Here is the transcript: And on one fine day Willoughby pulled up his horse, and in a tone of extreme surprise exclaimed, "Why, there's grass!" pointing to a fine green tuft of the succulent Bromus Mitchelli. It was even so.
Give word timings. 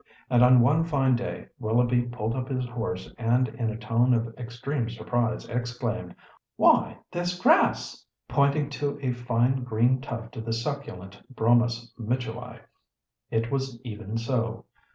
And 0.31 0.43
on 0.43 0.61
one 0.61 0.83
fine 0.83 1.15
day 1.15 1.49
Willoughby 1.59 2.01
pulled 2.07 2.35
up 2.35 2.49
his 2.49 2.65
horse, 2.65 3.13
and 3.19 3.49
in 3.49 3.69
a 3.69 3.77
tone 3.77 4.15
of 4.15 4.33
extreme 4.35 4.89
surprise 4.89 5.47
exclaimed, 5.47 6.15
"Why, 6.55 6.97
there's 7.11 7.37
grass!" 7.39 8.03
pointing 8.27 8.71
to 8.81 8.97
a 9.03 9.11
fine 9.11 9.63
green 9.63 10.01
tuft 10.01 10.35
of 10.37 10.45
the 10.45 10.53
succulent 10.53 11.21
Bromus 11.31 11.93
Mitchelli. 11.99 12.57
It 13.29 13.51
was 13.51 13.79
even 13.83 14.17
so. 14.17 14.65